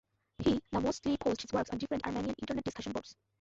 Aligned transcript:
He 0.39 0.59
now 0.71 0.79
mostly 0.79 1.15
posts 1.17 1.43
his 1.43 1.53
works 1.53 1.69
on 1.69 1.77
different 1.77 2.03
Armenian 2.07 2.33
internet 2.41 2.63
discussion 2.63 2.91
boards. 2.91 3.15